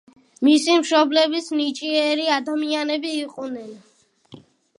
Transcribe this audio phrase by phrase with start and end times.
[0.45, 3.71] მისი მშობლებიც ნიჭიერი ადამიანები იყვნენ.